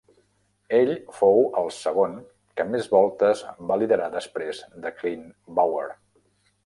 [0.77, 2.15] Ell fou el segon
[2.61, 5.29] que més voltes va liderar després de Clint
[5.61, 5.87] Bowyer.